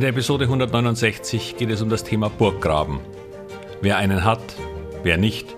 In 0.00 0.02
der 0.04 0.14
Episode 0.14 0.44
169 0.44 1.58
geht 1.58 1.68
es 1.68 1.82
um 1.82 1.90
das 1.90 2.02
Thema 2.02 2.30
Burggraben. 2.30 3.00
Wer 3.82 3.98
einen 3.98 4.24
hat, 4.24 4.40
wer 5.02 5.18
nicht 5.18 5.54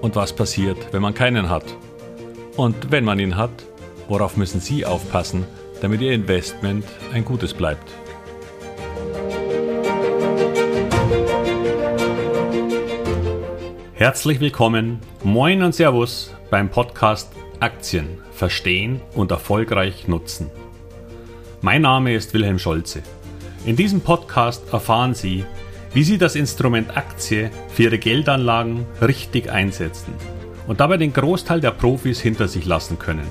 und 0.00 0.16
was 0.16 0.32
passiert, 0.32 0.92
wenn 0.92 1.02
man 1.02 1.14
keinen 1.14 1.48
hat. 1.48 1.62
Und 2.56 2.90
wenn 2.90 3.04
man 3.04 3.20
ihn 3.20 3.36
hat, 3.36 3.52
worauf 4.08 4.36
müssen 4.36 4.58
Sie 4.58 4.84
aufpassen, 4.84 5.46
damit 5.82 6.00
Ihr 6.00 6.14
Investment 6.14 6.84
ein 7.14 7.24
gutes 7.24 7.54
bleibt. 7.54 7.88
Herzlich 13.94 14.40
willkommen, 14.40 14.98
moin 15.22 15.62
und 15.62 15.76
Servus 15.76 16.34
beim 16.50 16.70
Podcast 16.70 17.30
Aktien 17.60 18.18
verstehen 18.32 19.00
und 19.14 19.30
erfolgreich 19.30 20.08
nutzen. 20.08 20.50
Mein 21.60 21.82
Name 21.82 22.16
ist 22.16 22.34
Wilhelm 22.34 22.58
Scholze. 22.58 23.04
In 23.66 23.74
diesem 23.74 24.00
Podcast 24.00 24.72
erfahren 24.72 25.12
Sie, 25.12 25.44
wie 25.92 26.04
Sie 26.04 26.18
das 26.18 26.36
Instrument 26.36 26.96
Aktie 26.96 27.50
für 27.68 27.82
Ihre 27.82 27.98
Geldanlagen 27.98 28.86
richtig 29.02 29.50
einsetzen 29.50 30.14
und 30.68 30.78
dabei 30.78 30.98
den 30.98 31.12
Großteil 31.12 31.60
der 31.60 31.72
Profis 31.72 32.20
hinter 32.20 32.46
sich 32.46 32.64
lassen 32.64 32.96
können. 33.00 33.26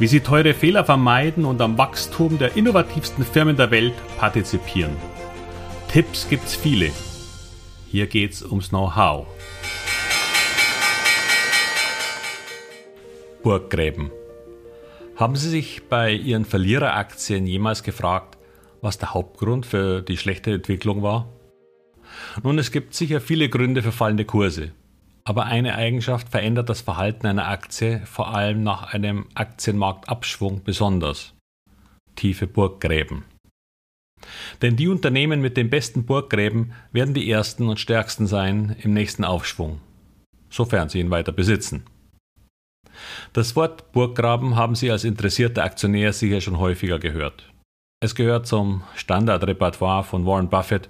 Wie 0.00 0.08
Sie 0.08 0.18
teure 0.18 0.54
Fehler 0.54 0.84
vermeiden 0.84 1.44
und 1.44 1.60
am 1.60 1.78
Wachstum 1.78 2.36
der 2.36 2.56
innovativsten 2.56 3.24
Firmen 3.24 3.56
der 3.56 3.70
Welt 3.70 3.94
partizipieren. 4.18 4.96
Tipps 5.86 6.28
gibt's 6.28 6.56
viele. 6.56 6.90
Hier 7.86 8.08
geht's 8.08 8.42
ums 8.42 8.70
Know-how. 8.70 9.28
Burggräben. 13.44 14.10
Haben 15.14 15.36
Sie 15.36 15.48
sich 15.48 15.82
bei 15.88 16.10
Ihren 16.10 16.44
Verliereraktien 16.44 17.46
jemals 17.46 17.84
gefragt, 17.84 18.39
was 18.80 18.98
der 18.98 19.14
Hauptgrund 19.14 19.66
für 19.66 20.02
die 20.02 20.16
schlechte 20.16 20.52
Entwicklung 20.52 21.02
war? 21.02 21.28
Nun, 22.42 22.58
es 22.58 22.72
gibt 22.72 22.94
sicher 22.94 23.20
viele 23.20 23.48
Gründe 23.48 23.82
für 23.82 23.92
fallende 23.92 24.24
Kurse. 24.24 24.72
Aber 25.24 25.44
eine 25.44 25.74
Eigenschaft 25.74 26.28
verändert 26.30 26.68
das 26.68 26.80
Verhalten 26.80 27.26
einer 27.26 27.48
Aktie 27.48 28.02
vor 28.06 28.34
allem 28.34 28.62
nach 28.62 28.92
einem 28.92 29.26
Aktienmarktabschwung 29.34 30.64
besonders. 30.64 31.34
Tiefe 32.16 32.46
Burggräben. 32.46 33.24
Denn 34.62 34.76
die 34.76 34.88
Unternehmen 34.88 35.40
mit 35.40 35.56
den 35.56 35.70
besten 35.70 36.04
Burggräben 36.04 36.72
werden 36.92 37.14
die 37.14 37.30
ersten 37.30 37.68
und 37.68 37.80
stärksten 37.80 38.26
sein 38.26 38.76
im 38.82 38.92
nächsten 38.92 39.24
Aufschwung, 39.24 39.80
sofern 40.50 40.88
sie 40.88 41.00
ihn 41.00 41.10
weiter 41.10 41.32
besitzen. 41.32 41.84
Das 43.32 43.56
Wort 43.56 43.92
Burggraben 43.92 44.56
haben 44.56 44.74
Sie 44.74 44.90
als 44.90 45.04
interessierter 45.04 45.64
Aktionär 45.64 46.12
sicher 46.12 46.40
schon 46.40 46.58
häufiger 46.58 46.98
gehört. 46.98 47.49
Es 48.02 48.14
gehört 48.14 48.46
zum 48.46 48.82
Standardrepertoire 48.96 50.04
von 50.04 50.24
Warren 50.24 50.48
Buffett 50.48 50.88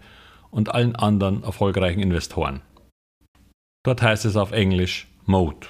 und 0.52 0.72
allen 0.72 0.94
anderen 0.94 1.42
erfolgreichen 1.42 1.98
Investoren. 1.98 2.62
Dort 3.84 4.00
heißt 4.00 4.24
es 4.26 4.36
auf 4.36 4.52
Englisch 4.52 5.08
Mode, 5.26 5.66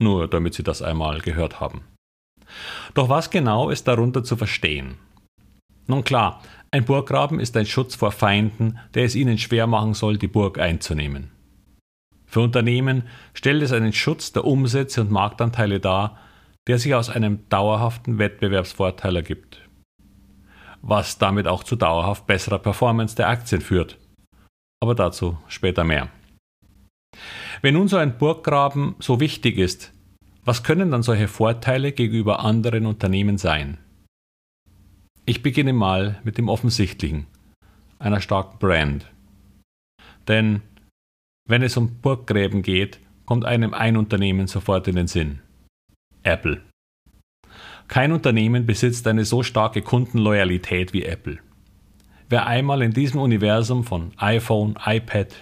nur 0.00 0.28
damit 0.28 0.54
Sie 0.54 0.62
das 0.62 0.80
einmal 0.80 1.20
gehört 1.20 1.60
haben. 1.60 1.82
Doch 2.94 3.10
was 3.10 3.28
genau 3.28 3.68
ist 3.68 3.86
darunter 3.86 4.24
zu 4.24 4.38
verstehen? 4.38 4.96
Nun 5.86 6.04
klar, 6.04 6.42
ein 6.70 6.86
Burggraben 6.86 7.38
ist 7.38 7.54
ein 7.58 7.66
Schutz 7.66 7.94
vor 7.94 8.12
Feinden, 8.12 8.78
der 8.94 9.04
es 9.04 9.14
ihnen 9.14 9.36
schwer 9.36 9.66
machen 9.66 9.92
soll, 9.92 10.16
die 10.16 10.26
Burg 10.26 10.58
einzunehmen. 10.58 11.30
Für 12.24 12.40
Unternehmen 12.40 13.02
stellt 13.34 13.62
es 13.62 13.72
einen 13.72 13.92
Schutz 13.92 14.32
der 14.32 14.46
Umsätze 14.46 15.02
und 15.02 15.10
Marktanteile 15.10 15.80
dar, 15.80 16.18
der 16.66 16.78
sich 16.78 16.94
aus 16.94 17.10
einem 17.10 17.46
dauerhaften 17.50 18.18
Wettbewerbsvorteil 18.18 19.16
ergibt 19.16 19.67
was 20.82 21.18
damit 21.18 21.46
auch 21.46 21.64
zu 21.64 21.76
dauerhaft 21.76 22.26
besserer 22.26 22.58
Performance 22.58 23.16
der 23.16 23.28
Aktien 23.28 23.60
führt. 23.60 23.98
Aber 24.80 24.94
dazu 24.94 25.38
später 25.48 25.84
mehr. 25.84 26.08
Wenn 27.62 27.74
nun 27.74 27.88
so 27.88 27.96
ein 27.96 28.18
Burggraben 28.18 28.94
so 28.98 29.20
wichtig 29.20 29.58
ist, 29.58 29.92
was 30.44 30.62
können 30.62 30.90
dann 30.90 31.02
solche 31.02 31.28
Vorteile 31.28 31.92
gegenüber 31.92 32.40
anderen 32.40 32.86
Unternehmen 32.86 33.38
sein? 33.38 33.78
Ich 35.26 35.42
beginne 35.42 35.72
mal 35.72 36.20
mit 36.24 36.38
dem 36.38 36.48
Offensichtlichen, 36.48 37.26
einer 37.98 38.20
starken 38.20 38.58
Brand. 38.58 39.10
Denn 40.26 40.62
wenn 41.46 41.62
es 41.62 41.76
um 41.76 42.00
Burggräben 42.00 42.62
geht, 42.62 43.00
kommt 43.26 43.44
einem 43.44 43.74
ein 43.74 43.96
Unternehmen 43.96 44.46
sofort 44.46 44.88
in 44.88 44.96
den 44.96 45.06
Sinn. 45.06 45.40
Apple. 46.22 46.62
Kein 47.88 48.12
Unternehmen 48.12 48.66
besitzt 48.66 49.06
eine 49.06 49.24
so 49.24 49.42
starke 49.42 49.80
Kundenloyalität 49.80 50.92
wie 50.92 51.04
Apple. 51.04 51.38
Wer 52.28 52.46
einmal 52.46 52.82
in 52.82 52.92
diesem 52.92 53.18
Universum 53.20 53.82
von 53.82 54.12
iPhone, 54.18 54.78
iPad, 54.84 55.34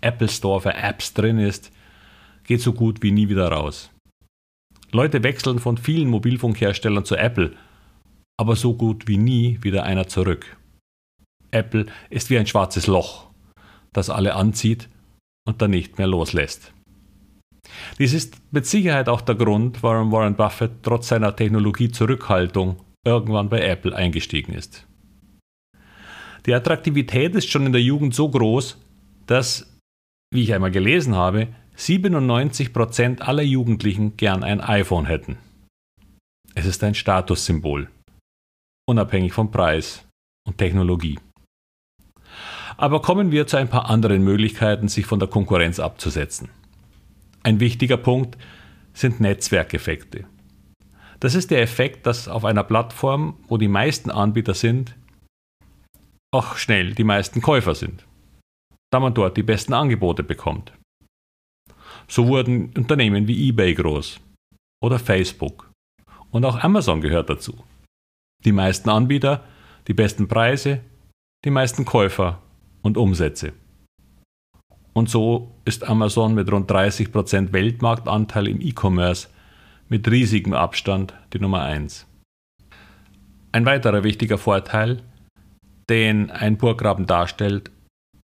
Apple 0.00 0.28
Store 0.28 0.60
für 0.60 0.74
Apps 0.74 1.14
drin 1.14 1.38
ist, 1.38 1.70
geht 2.42 2.60
so 2.60 2.72
gut 2.72 3.02
wie 3.02 3.12
nie 3.12 3.28
wieder 3.28 3.48
raus. 3.48 3.90
Leute 4.90 5.22
wechseln 5.22 5.60
von 5.60 5.78
vielen 5.78 6.08
Mobilfunkherstellern 6.08 7.04
zu 7.04 7.16
Apple, 7.16 7.56
aber 8.36 8.56
so 8.56 8.74
gut 8.74 9.06
wie 9.06 9.16
nie 9.16 9.58
wieder 9.62 9.84
einer 9.84 10.08
zurück. 10.08 10.56
Apple 11.52 11.86
ist 12.10 12.30
wie 12.30 12.38
ein 12.38 12.48
schwarzes 12.48 12.88
Loch, 12.88 13.30
das 13.92 14.10
alle 14.10 14.34
anzieht 14.34 14.88
und 15.46 15.62
dann 15.62 15.70
nicht 15.70 15.98
mehr 15.98 16.08
loslässt. 16.08 16.72
Dies 17.98 18.12
ist 18.12 18.36
mit 18.50 18.66
Sicherheit 18.66 19.08
auch 19.08 19.20
der 19.20 19.34
Grund, 19.34 19.82
warum 19.82 20.12
Warren 20.12 20.36
Buffett 20.36 20.82
trotz 20.82 21.08
seiner 21.08 21.34
Technologiezurückhaltung 21.34 22.76
irgendwann 23.06 23.48
bei 23.48 23.60
Apple 23.60 23.94
eingestiegen 23.94 24.52
ist. 24.52 24.86
Die 26.46 26.54
Attraktivität 26.54 27.34
ist 27.34 27.50
schon 27.50 27.66
in 27.66 27.72
der 27.72 27.82
Jugend 27.82 28.14
so 28.14 28.28
groß, 28.28 28.78
dass, 29.26 29.78
wie 30.32 30.42
ich 30.42 30.54
einmal 30.54 30.70
gelesen 30.70 31.14
habe, 31.14 31.48
97% 31.76 33.20
aller 33.20 33.42
Jugendlichen 33.42 34.16
gern 34.16 34.44
ein 34.44 34.60
iPhone 34.60 35.06
hätten. 35.06 35.38
Es 36.54 36.66
ist 36.66 36.84
ein 36.84 36.94
Statussymbol, 36.94 37.88
unabhängig 38.86 39.32
vom 39.32 39.50
Preis 39.50 40.06
und 40.46 40.58
Technologie. 40.58 41.18
Aber 42.76 43.02
kommen 43.02 43.30
wir 43.30 43.46
zu 43.46 43.56
ein 43.56 43.68
paar 43.68 43.88
anderen 43.88 44.22
Möglichkeiten, 44.22 44.88
sich 44.88 45.06
von 45.06 45.18
der 45.18 45.28
Konkurrenz 45.28 45.78
abzusetzen. 45.78 46.48
Ein 47.44 47.60
wichtiger 47.60 47.98
Punkt 47.98 48.38
sind 48.94 49.20
Netzwerkeffekte. 49.20 50.26
Das 51.20 51.34
ist 51.34 51.50
der 51.50 51.60
Effekt, 51.60 52.06
dass 52.06 52.26
auf 52.26 52.44
einer 52.46 52.64
Plattform, 52.64 53.36
wo 53.48 53.58
die 53.58 53.68
meisten 53.68 54.10
Anbieter 54.10 54.54
sind, 54.54 54.96
auch 56.32 56.56
schnell 56.56 56.94
die 56.94 57.04
meisten 57.04 57.42
Käufer 57.42 57.74
sind, 57.74 58.06
da 58.90 58.98
man 58.98 59.12
dort 59.12 59.36
die 59.36 59.42
besten 59.42 59.74
Angebote 59.74 60.22
bekommt. 60.22 60.72
So 62.08 62.26
wurden 62.28 62.72
Unternehmen 62.76 63.28
wie 63.28 63.48
eBay 63.48 63.74
groß 63.74 64.20
oder 64.82 64.98
Facebook 64.98 65.70
und 66.30 66.46
auch 66.46 66.58
Amazon 66.64 67.02
gehört 67.02 67.28
dazu. 67.28 67.62
Die 68.44 68.52
meisten 68.52 68.88
Anbieter, 68.88 69.44
die 69.86 69.94
besten 69.94 70.28
Preise, 70.28 70.80
die 71.44 71.50
meisten 71.50 71.84
Käufer 71.84 72.40
und 72.82 72.96
Umsätze. 72.96 73.52
Und 74.94 75.10
so 75.10 75.50
ist 75.64 75.86
Amazon 75.86 76.34
mit 76.34 76.50
rund 76.50 76.70
30% 76.70 77.52
Weltmarktanteil 77.52 78.48
im 78.48 78.60
E-Commerce 78.60 79.28
mit 79.88 80.08
riesigem 80.08 80.54
Abstand 80.54 81.14
die 81.32 81.40
Nummer 81.40 81.62
1. 81.62 82.06
Ein 83.52 83.66
weiterer 83.66 84.04
wichtiger 84.04 84.38
Vorteil, 84.38 85.02
den 85.90 86.30
ein 86.30 86.56
Burggraben 86.56 87.06
darstellt, 87.06 87.70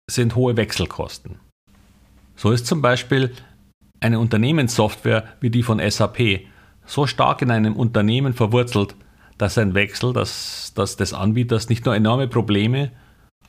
sind 0.10 0.36
hohe 0.36 0.56
Wechselkosten. 0.58 1.40
So 2.36 2.52
ist 2.52 2.68
zum 2.68 2.82
Beispiel 2.82 3.32
eine 4.00 4.20
Unternehmenssoftware 4.20 5.24
wie 5.40 5.50
die 5.50 5.64
von 5.64 5.80
SAP 5.80 6.42
so 6.86 7.08
stark 7.08 7.42
in 7.42 7.52
einem 7.52 7.76
Unternehmen 7.76 8.34
verwurzelt, 8.34 8.96
dass 9.38 9.58
ein 9.58 9.74
Wechsel 9.74 10.14
das, 10.14 10.74
das 10.76 10.98
des 10.98 11.14
Anbieters 11.14 11.70
nicht 11.70 11.86
nur 11.86 11.96
enorme 11.96 12.28
Probleme, 12.28 12.92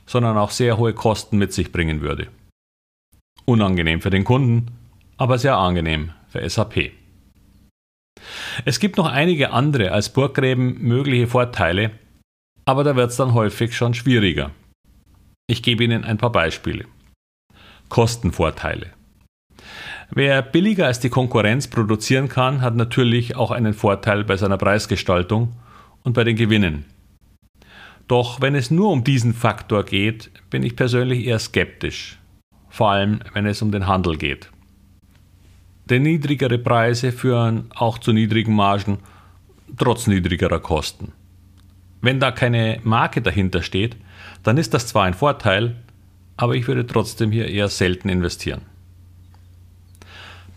sondern 0.05 0.37
auch 0.37 0.51
sehr 0.51 0.77
hohe 0.77 0.93
Kosten 0.93 1.37
mit 1.37 1.53
sich 1.53 1.71
bringen 1.71 2.01
würde. 2.01 2.27
Unangenehm 3.45 4.01
für 4.01 4.09
den 4.09 4.23
Kunden, 4.23 4.67
aber 5.17 5.37
sehr 5.37 5.57
angenehm 5.57 6.11
für 6.27 6.47
SAP. 6.47 6.91
Es 8.65 8.79
gibt 8.79 8.97
noch 8.97 9.07
einige 9.07 9.51
andere 9.51 9.91
als 9.91 10.09
Burggräben 10.09 10.81
mögliche 10.81 11.27
Vorteile, 11.27 11.91
aber 12.65 12.83
da 12.83 12.95
wird 12.95 13.11
es 13.11 13.17
dann 13.17 13.33
häufig 13.33 13.75
schon 13.75 13.93
schwieriger. 13.93 14.51
Ich 15.47 15.63
gebe 15.63 15.83
Ihnen 15.83 16.03
ein 16.03 16.17
paar 16.17 16.31
Beispiele. 16.31 16.85
Kostenvorteile. 17.89 18.91
Wer 20.11 20.41
billiger 20.41 20.85
als 20.85 20.99
die 20.99 21.09
Konkurrenz 21.09 21.67
produzieren 21.67 22.29
kann, 22.29 22.61
hat 22.61 22.75
natürlich 22.75 23.35
auch 23.35 23.51
einen 23.51 23.73
Vorteil 23.73 24.23
bei 24.23 24.37
seiner 24.37 24.57
Preisgestaltung 24.57 25.53
und 26.03 26.13
bei 26.13 26.23
den 26.23 26.35
Gewinnen. 26.35 26.85
Doch 28.07 28.41
wenn 28.41 28.55
es 28.55 28.71
nur 28.71 28.91
um 28.91 29.03
diesen 29.03 29.33
Faktor 29.33 29.83
geht, 29.83 30.31
bin 30.49 30.63
ich 30.63 30.75
persönlich 30.75 31.25
eher 31.25 31.39
skeptisch 31.39 32.18
vor 32.69 32.91
allem 32.91 33.19
wenn 33.33 33.45
es 33.45 33.61
um 33.61 33.71
den 33.71 33.87
Handel 33.87 34.17
geht. 34.17 34.49
Denn 35.89 36.03
niedrigere 36.03 36.59
Preise 36.59 37.11
führen 37.11 37.69
auch 37.75 37.97
zu 37.97 38.13
niedrigen 38.13 38.55
Margen, 38.55 38.99
trotz 39.77 40.07
niedrigerer 40.07 40.59
Kosten. 40.59 41.13
Wenn 42.01 42.19
da 42.19 42.31
keine 42.31 42.79
Marke 42.83 43.21
dahinter 43.21 43.63
steht, 43.63 43.97
dann 44.43 44.57
ist 44.57 44.73
das 44.73 44.87
zwar 44.87 45.05
ein 45.05 45.13
Vorteil, 45.13 45.75
aber 46.37 46.55
ich 46.55 46.67
würde 46.67 46.85
trotzdem 46.85 47.31
hier 47.31 47.47
eher 47.47 47.67
selten 47.67 48.07
investieren. 48.07 48.61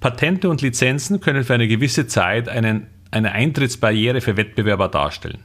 Patente 0.00 0.48
und 0.48 0.62
Lizenzen 0.62 1.20
können 1.20 1.44
für 1.44 1.54
eine 1.54 1.68
gewisse 1.68 2.06
Zeit 2.06 2.48
einen, 2.48 2.88
eine 3.10 3.32
Eintrittsbarriere 3.32 4.20
für 4.20 4.36
Wettbewerber 4.36 4.88
darstellen. 4.88 5.44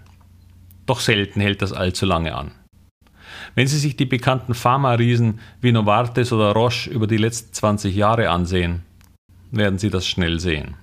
Doch 0.85 0.99
selten 0.99 1.41
hält 1.41 1.61
das 1.61 1.73
allzu 1.73 2.05
lange 2.05 2.35
an. 2.35 2.51
Wenn 3.55 3.67
Sie 3.67 3.77
sich 3.77 3.95
die 3.95 4.05
bekannten 4.05 4.53
Pharma-Riesen 4.53 5.39
wie 5.61 5.71
Novartis 5.71 6.31
oder 6.31 6.51
Roche 6.51 6.89
über 6.89 7.07
die 7.07 7.17
letzten 7.17 7.53
20 7.53 7.95
Jahre 7.95 8.29
ansehen, 8.29 8.83
werden 9.51 9.79
Sie 9.79 9.89
das 9.89 10.07
schnell 10.07 10.39
sehen. 10.39 10.75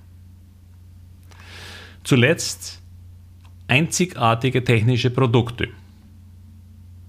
Zuletzt 2.03 2.81
einzigartige 3.67 4.63
technische 4.63 5.09
Produkte. 5.09 5.69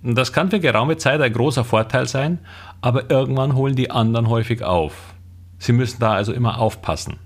Das 0.02 0.32
kann 0.32 0.50
für 0.50 0.60
geraume 0.60 0.96
Zeit 0.96 1.20
ein 1.20 1.32
großer 1.32 1.64
Vorteil 1.64 2.06
sein, 2.06 2.38
aber 2.80 3.10
irgendwann 3.10 3.54
holen 3.54 3.74
die 3.74 3.90
anderen 3.90 4.28
häufig 4.28 4.62
auf. 4.62 5.14
Sie 5.58 5.72
müssen 5.72 5.98
da 6.00 6.12
also 6.12 6.32
immer 6.32 6.58
aufpassen. 6.58 7.18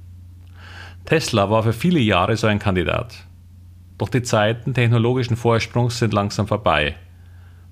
Tesla 1.05 1.51
war 1.51 1.63
für 1.63 1.73
viele 1.73 2.01
Jahre 2.01 2.37
so 2.37 2.47
ein 2.47 2.59
Kandidat. 2.59 3.15
Doch 3.99 4.09
die 4.09 4.23
Zeiten 4.23 4.73
technologischen 4.73 5.37
Vorsprungs 5.37 5.99
sind 5.99 6.15
langsam 6.15 6.47
vorbei. 6.47 6.95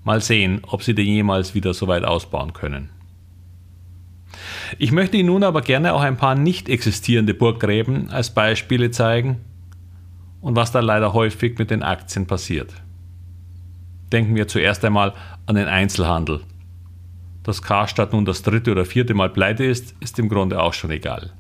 Mal 0.05 0.21
sehen, 0.21 0.63
ob 0.67 0.83
sie 0.83 0.95
den 0.95 1.07
jemals 1.07 1.55
wieder 1.55 1.75
so 1.75 1.89
weit 1.89 2.05
ausbauen 2.05 2.53
können. 2.53 2.91
Ich 4.79 4.93
möchte 4.93 5.17
Ihnen 5.17 5.29
nun 5.29 5.45
aber 5.45 5.63
gerne 5.63 5.95
auch 5.95 6.03
ein 6.03 6.17
paar 6.17 6.35
nicht 6.35 6.69
existierende 6.69 7.35
Burggräben 7.35 8.11
als 8.11 8.31
Beispiele 8.31 8.91
zeigen 8.91 9.41
und 10.41 10.57
was 10.57 10.73
da 10.73 10.81
leider 10.81 11.13
häufig 11.13 11.59
mit 11.59 11.71
den 11.71 11.83
Aktien 11.83 12.27
passiert. 12.27 12.73
Denken 14.13 14.35
wir 14.35 14.49
zuerst 14.49 14.85
einmal 14.85 15.15
an 15.47 15.57
den 15.57 15.69
Einzelhandel. 15.69 16.41
Dass 17.43 17.63
Karstadt 17.63 18.13
nun 18.13 18.25
das 18.25 18.43
dritte 18.43 18.73
oder 18.73 18.85
vierte 18.85 19.15
Mal 19.15 19.31
pleite 19.31 19.65
ist, 19.65 19.95
ist 20.01 20.19
im 20.19 20.29
Grunde 20.29 20.63
auch 20.63 20.75
schon 20.75 20.91
egal. 20.91 21.33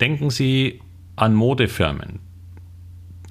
Denken 0.00 0.30
Sie 0.30 0.80
an 1.16 1.34
Modefirmen, 1.34 2.20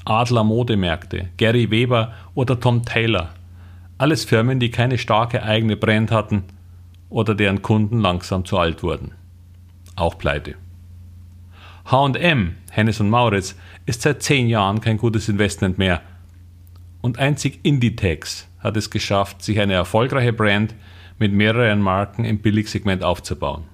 Adler 0.05 0.43
Modemärkte, 0.43 1.29
Gary 1.37 1.69
Weber 1.71 2.13
oder 2.33 2.59
Tom 2.59 2.83
Taylor. 2.83 3.29
Alles 4.01 4.25
Firmen, 4.25 4.59
die 4.59 4.71
keine 4.71 4.97
starke 4.97 5.43
eigene 5.43 5.77
Brand 5.77 6.09
hatten 6.09 6.45
oder 7.11 7.35
deren 7.35 7.61
Kunden 7.61 7.99
langsam 7.99 8.45
zu 8.45 8.57
alt 8.57 8.81
wurden. 8.81 9.11
Auch 9.95 10.17
pleite. 10.17 10.55
HM, 11.85 12.55
Hennes 12.71 12.99
und 12.99 13.11
Mauritz, 13.11 13.55
ist 13.85 14.01
seit 14.01 14.23
zehn 14.23 14.47
Jahren 14.47 14.81
kein 14.81 14.97
gutes 14.97 15.29
Investment 15.29 15.77
mehr. 15.77 16.01
Und 17.01 17.19
einzig 17.19 17.59
Inditex 17.61 18.47
hat 18.57 18.75
es 18.75 18.89
geschafft, 18.89 19.43
sich 19.43 19.59
eine 19.59 19.73
erfolgreiche 19.73 20.33
Brand 20.33 20.73
mit 21.19 21.31
mehreren 21.31 21.79
Marken 21.79 22.25
im 22.25 22.39
Billigsegment 22.39 23.03
aufzubauen. 23.03 23.65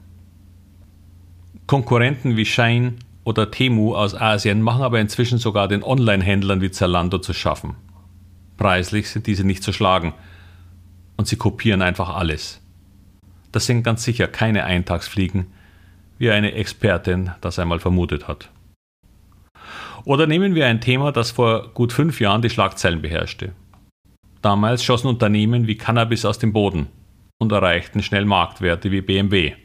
Konkurrenten 1.68 2.36
wie 2.36 2.46
Shine 2.46 2.96
oder 3.24 3.50
Temu 3.50 3.96
aus 3.96 4.14
Asien 4.14 4.62
machen 4.62 4.82
aber 4.82 5.00
inzwischen 5.00 5.38
sogar 5.38 5.70
den 5.70 5.84
Online-Händlern 5.84 6.60
wie 6.60 6.72
Zalando 6.72 7.20
zu 7.20 7.32
schaffen. 7.32 7.78
Preislich 8.58 9.10
sind 9.10 9.28
diese 9.28 9.44
nicht 9.44 9.64
zu 9.64 9.72
schlagen 9.72 10.14
und 11.16 11.28
sie 11.28 11.38
kopieren 11.38 11.82
einfach 11.82 12.10
alles. 12.16 12.62
Das 13.52 13.66
sind 13.66 13.84
ganz 13.84 14.04
sicher 14.04 14.28
keine 14.28 14.66
Eintagsfliegen, 14.66 15.48
wie 16.18 16.32
eine 16.32 16.54
Expertin 16.54 17.32
das 17.42 17.60
einmal 17.60 17.80
vermutet 17.80 18.28
hat. 18.28 18.50
Oder 20.06 20.26
nehmen 20.26 20.56
wir 20.56 20.68
ein 20.68 20.82
Thema, 20.82 21.12
das 21.12 21.32
vor 21.32 21.70
gut 21.74 21.94
fünf 21.94 22.20
Jahren 22.20 22.42
die 22.42 22.50
Schlagzeilen 22.50 23.02
beherrschte. 23.02 23.54
Damals 24.42 24.84
schossen 24.84 25.08
Unternehmen 25.08 25.68
wie 25.68 25.76
Cannabis 25.76 26.26
aus 26.26 26.40
dem 26.40 26.54
Boden 26.54 26.88
und 27.40 27.52
erreichten 27.52 28.02
schnell 28.02 28.26
Marktwerte 28.26 28.92
wie 28.92 29.02
BMW. 29.02 29.56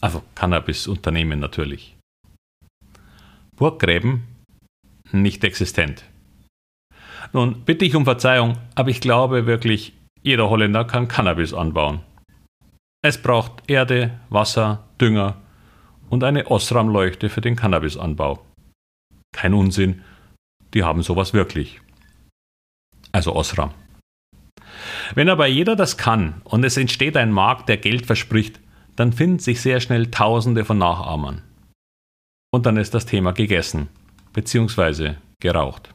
Also 0.00 0.22
Cannabis-Unternehmen 0.34 1.40
natürlich. 1.40 1.96
Burggräben 3.56 4.24
nicht 5.12 5.44
existent. 5.44 6.04
Nun 7.34 7.64
bitte 7.64 7.84
ich 7.84 7.96
um 7.96 8.04
Verzeihung, 8.04 8.56
aber 8.76 8.90
ich 8.90 9.00
glaube 9.00 9.44
wirklich, 9.44 9.92
jeder 10.22 10.48
Holländer 10.48 10.84
kann 10.84 11.08
Cannabis 11.08 11.52
anbauen. 11.52 12.00
Es 13.02 13.20
braucht 13.20 13.68
Erde, 13.68 14.18
Wasser, 14.30 14.84
Dünger 15.00 15.42
und 16.08 16.24
eine 16.24 16.50
Osram-Leuchte 16.50 17.28
für 17.28 17.40
den 17.40 17.56
Cannabisanbau. 17.56 18.42
Kein 19.32 19.52
Unsinn, 19.52 20.02
die 20.72 20.84
haben 20.84 21.02
sowas 21.02 21.34
wirklich. 21.34 21.80
Also 23.12 23.34
Osram. 23.34 23.72
Wenn 25.14 25.28
aber 25.28 25.46
jeder 25.46 25.76
das 25.76 25.98
kann 25.98 26.40
und 26.44 26.64
es 26.64 26.76
entsteht 26.76 27.16
ein 27.16 27.32
Markt, 27.32 27.68
der 27.68 27.78
Geld 27.78 28.06
verspricht, 28.06 28.60
dann 28.96 29.12
finden 29.12 29.40
sich 29.40 29.60
sehr 29.60 29.80
schnell 29.80 30.10
Tausende 30.10 30.64
von 30.64 30.78
Nachahmern 30.78 31.42
und 32.52 32.64
dann 32.64 32.76
ist 32.76 32.94
das 32.94 33.06
Thema 33.06 33.32
gegessen 33.32 33.88
bzw. 34.32 35.14
geraucht. 35.40 35.92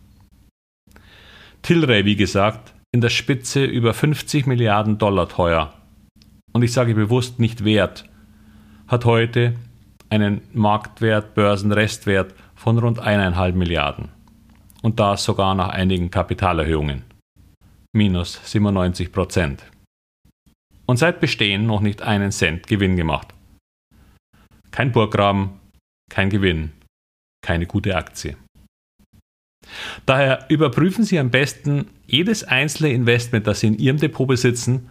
Tilray, 1.61 2.05
wie 2.05 2.15
gesagt, 2.15 2.73
in 2.91 3.01
der 3.01 3.09
Spitze 3.09 3.65
über 3.65 3.93
50 3.93 4.47
Milliarden 4.47 4.97
Dollar 4.97 5.29
teuer 5.29 5.73
und 6.51 6.63
ich 6.63 6.73
sage 6.73 6.95
bewusst 6.95 7.39
nicht 7.39 7.63
wert, 7.63 8.05
hat 8.87 9.05
heute 9.05 9.55
einen 10.09 10.41
Marktwert, 10.53 11.35
Börsenrestwert 11.35 12.33
von 12.55 12.77
rund 12.79 13.01
1,5 13.01 13.53
Milliarden. 13.53 14.09
Und 14.81 14.99
das 14.99 15.23
sogar 15.23 15.55
nach 15.55 15.69
einigen 15.69 16.09
Kapitalerhöhungen. 16.09 17.03
Minus 17.93 18.39
97 18.43 19.11
Prozent. 19.11 19.63
Und 20.85 20.97
seit 20.97 21.19
Bestehen 21.19 21.65
noch 21.65 21.81
nicht 21.81 22.01
einen 22.01 22.31
Cent 22.31 22.65
Gewinn 22.67 22.95
gemacht. 22.95 23.27
Kein 24.71 24.91
Burggraben, 24.91 25.59
kein 26.09 26.29
Gewinn, 26.29 26.71
keine 27.41 27.67
gute 27.67 27.95
Aktie. 27.95 28.37
Daher 30.05 30.45
überprüfen 30.49 31.03
Sie 31.03 31.19
am 31.19 31.29
besten 31.29 31.87
jedes 32.07 32.43
einzelne 32.43 32.91
Investment, 32.91 33.47
das 33.47 33.59
Sie 33.59 33.67
in 33.67 33.77
Ihrem 33.77 33.97
Depot 33.97 34.27
besitzen, 34.27 34.89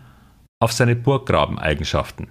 auf 0.61 0.73
seine 0.73 0.97
Burggrabeneigenschaften. 0.97 2.29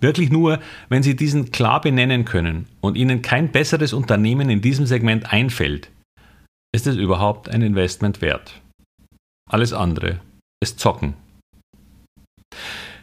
Wirklich 0.00 0.30
nur, 0.30 0.60
wenn 0.88 1.02
Sie 1.02 1.14
diesen 1.14 1.50
klar 1.50 1.80
benennen 1.80 2.24
können 2.24 2.66
und 2.80 2.96
Ihnen 2.96 3.22
kein 3.22 3.52
besseres 3.52 3.92
Unternehmen 3.92 4.48
in 4.48 4.62
diesem 4.62 4.86
Segment 4.86 5.32
einfällt, 5.32 5.90
ist 6.74 6.86
es 6.86 6.96
überhaupt 6.96 7.48
ein 7.48 7.62
Investment 7.62 8.22
wert. 8.22 8.60
Alles 9.50 9.72
andere 9.72 10.20
ist 10.62 10.78
Zocken. 10.78 11.14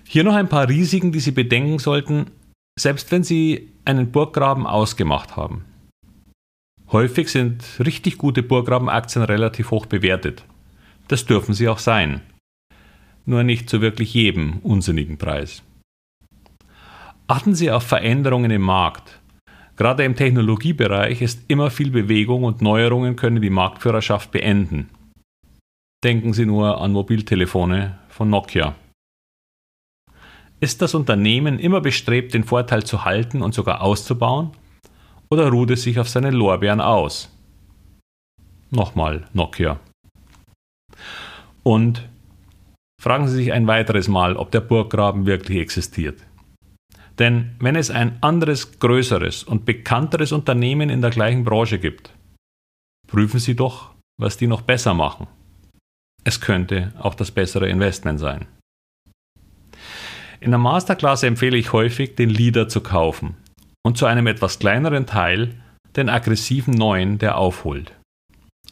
Hier 0.08 0.24
noch 0.24 0.36
ein 0.36 0.50
paar 0.50 0.70
Risiken, 0.70 1.12
die 1.12 1.20
Sie 1.20 1.32
bedenken 1.32 1.80
sollten, 1.80 2.32
selbst 2.80 3.12
wenn 3.12 3.24
Sie 3.24 3.72
einen 3.86 4.12
Burggraben 4.12 4.66
ausgemacht 4.66 5.36
haben. 5.36 5.66
Häufig 6.92 7.30
sind 7.30 7.64
richtig 7.80 8.18
gute 8.18 8.44
Burggrabenaktien 8.44 9.24
relativ 9.24 9.72
hoch 9.72 9.86
bewertet. 9.86 10.46
Das 11.10 11.26
dürfen 11.26 11.54
sie 11.54 11.68
auch 11.68 11.80
sein. 11.80 12.22
Nur 13.26 13.44
nicht 13.44 13.70
zu 13.70 13.82
wirklich 13.82 14.14
jedem 14.14 14.60
unsinnigen 14.60 15.18
Preis. 15.18 15.64
Achten 17.28 17.56
Sie 17.56 17.70
auf 17.72 17.84
Veränderungen 17.84 18.52
im 18.52 18.62
Markt. 18.62 19.20
Gerade 19.76 20.06
im 20.06 20.16
Technologiebereich 20.16 21.22
ist 21.22 21.42
immer 21.50 21.70
viel 21.70 21.92
Bewegung 21.92 22.46
und 22.46 22.62
Neuerungen 22.62 23.18
können 23.18 23.42
die 23.42 23.50
Marktführerschaft 23.50 24.32
beenden. 24.32 24.90
Denken 26.06 26.32
Sie 26.32 26.46
nur 26.46 26.80
an 26.80 26.94
Mobiltelefone 26.94 27.98
von 28.08 28.30
Nokia. 28.30 28.76
Ist 30.62 30.82
das 30.82 30.96
Unternehmen 30.96 31.60
immer 31.60 31.82
bestrebt, 31.82 32.34
den 32.34 32.46
Vorteil 32.46 32.84
zu 32.84 33.04
halten 33.04 33.42
und 33.42 33.54
sogar 33.54 33.82
auszubauen? 33.82 34.52
Oder 35.30 35.50
ruht 35.50 35.72
es 35.72 35.84
sich 35.84 36.00
auf 36.00 36.08
seine 36.08 36.32
Lorbeeren 36.32 36.82
aus? 36.82 37.30
Nochmal 38.70 39.28
Nokia. 39.34 39.80
Und 41.64 42.08
fragen 43.02 43.28
Sie 43.28 43.36
sich 43.36 43.52
ein 43.52 43.68
weiteres 43.68 44.08
Mal, 44.08 44.38
ob 44.38 44.52
der 44.52 44.62
Burggraben 44.62 45.26
wirklich 45.26 45.60
existiert. 45.60 46.22
Denn 47.20 47.56
wenn 47.60 47.76
es 47.76 47.90
ein 47.90 48.22
anderes, 48.22 48.80
größeres 48.80 49.44
und 49.44 49.66
bekannteres 49.66 50.32
Unternehmen 50.32 50.90
in 50.90 51.02
der 51.02 51.10
gleichen 51.10 51.44
Branche 51.44 51.80
gibt, 51.80 52.14
prüfen 53.08 53.40
Sie 53.40 53.56
doch, 53.56 53.92
was 54.20 54.38
die 54.38 54.48
noch 54.48 54.62
besser 54.62 54.94
machen. 54.94 55.28
Es 56.24 56.40
könnte 56.42 56.94
auch 57.00 57.16
das 57.16 57.32
bessere 57.32 57.70
Investment 57.70 58.20
sein. 58.20 58.46
In 60.40 60.52
der 60.52 60.60
Masterclass 60.60 61.24
empfehle 61.24 61.58
ich 61.58 61.74
häufig, 61.74 62.16
den 62.16 62.30
Leader 62.30 62.70
zu 62.70 62.82
kaufen 62.82 63.36
und 63.88 63.98
zu 63.98 64.06
einem 64.06 64.28
etwas 64.28 64.60
kleineren 64.60 65.06
Teil 65.06 65.56
den 65.96 66.10
aggressiven 66.10 66.74
neuen, 66.74 67.20
der 67.20 67.38
aufholt. 67.38 67.94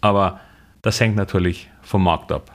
Aber 0.02 0.42
das 0.82 1.00
hängt 1.00 1.16
natürlich 1.16 1.70
vom 1.82 2.04
Markt 2.04 2.34
ab. 2.34 2.54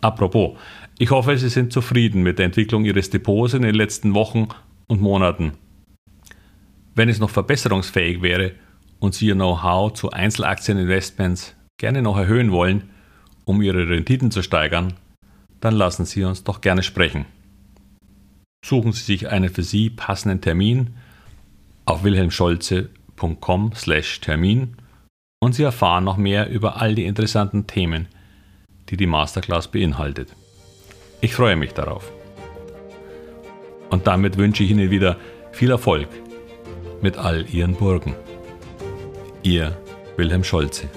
Apropos, 0.00 0.56
ich 0.96 1.10
hoffe, 1.10 1.36
Sie 1.36 1.48
sind 1.48 1.72
zufrieden 1.72 2.22
mit 2.22 2.38
der 2.38 2.46
Entwicklung 2.46 2.84
Ihres 2.84 3.10
Depots 3.10 3.54
in 3.54 3.62
den 3.62 3.74
letzten 3.74 4.14
Wochen 4.14 4.46
und 4.86 5.00
Monaten. 5.00 5.54
Wenn 6.94 7.08
es 7.08 7.18
noch 7.18 7.30
verbesserungsfähig 7.30 8.22
wäre 8.22 8.52
und 9.00 9.14
Sie 9.14 9.26
Ihr 9.26 9.34
Know-how 9.34 9.92
zu 9.94 10.12
Einzelaktieninvestments 10.12 11.56
gerne 11.76 12.02
noch 12.02 12.16
erhöhen 12.16 12.52
wollen 12.52 12.88
um 13.44 13.60
Ihre 13.62 13.88
Renditen 13.88 14.30
zu 14.30 14.42
steigern, 14.42 14.94
dann 15.58 15.74
lassen 15.74 16.04
Sie 16.04 16.22
uns 16.22 16.44
doch 16.44 16.60
gerne 16.60 16.84
sprechen. 16.84 17.26
Suchen 18.64 18.92
Sie 18.92 19.02
sich 19.02 19.28
einen 19.28 19.50
für 19.50 19.62
Sie 19.62 19.90
passenden 19.90 20.40
Termin 20.40 20.94
auf 21.84 22.02
wilhelmscholze.com/termin 22.02 24.76
und 25.38 25.54
Sie 25.54 25.62
erfahren 25.62 26.04
noch 26.04 26.16
mehr 26.16 26.48
über 26.48 26.80
all 26.80 26.94
die 26.94 27.04
interessanten 27.04 27.66
Themen, 27.66 28.08
die 28.88 28.96
die 28.96 29.06
Masterclass 29.06 29.70
beinhaltet. 29.70 30.34
Ich 31.20 31.34
freue 31.34 31.56
mich 31.56 31.74
darauf. 31.74 32.10
Und 33.90 34.06
damit 34.06 34.38
wünsche 34.38 34.64
ich 34.64 34.70
Ihnen 34.70 34.90
wieder 34.90 35.18
viel 35.52 35.70
Erfolg 35.70 36.08
mit 37.02 37.18
all 37.18 37.44
Ihren 37.50 37.74
Burgen. 37.74 38.14
Ihr 39.42 39.76
Wilhelm 40.16 40.42
Scholze. 40.42 40.88